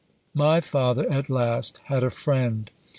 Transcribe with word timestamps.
My 0.33 0.61
father 0.61 1.07
at 1.11 1.29
last 1.29 1.79
had 1.83 2.03
a 2.03 2.09
friend. 2.09 2.71